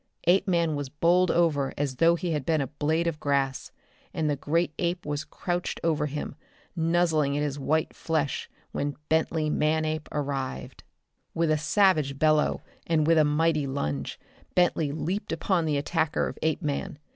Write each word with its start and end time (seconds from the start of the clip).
Apeman 0.25 0.75
was 0.75 0.89
bowled 0.89 1.29
over 1.29 1.75
as 1.77 1.97
though 1.97 2.15
he 2.15 2.31
had 2.31 2.43
been 2.43 2.59
a 2.59 2.65
blade 2.65 3.05
of 3.05 3.19
grass, 3.19 3.71
and 4.15 4.27
the 4.27 4.35
great 4.35 4.73
ape 4.79 5.05
was 5.05 5.23
crouched 5.23 5.79
over 5.83 6.07
him, 6.07 6.33
nuzzling 6.75 7.37
at 7.37 7.43
his 7.43 7.59
white 7.59 7.93
flesh 7.95 8.49
when 8.71 8.95
Bentley 9.09 9.47
Manape 9.51 10.09
arrived. 10.11 10.83
With 11.35 11.51
a 11.51 11.55
savage 11.59 12.17
bellow, 12.17 12.63
and 12.87 13.05
with 13.05 13.19
a 13.19 13.23
mighty 13.23 13.67
lunge, 13.67 14.19
Bentley 14.55 14.91
leaped 14.91 15.31
upon 15.31 15.65
the 15.65 15.77
attacker 15.77 16.27
of 16.27 16.39
Apeman. 16.41 16.97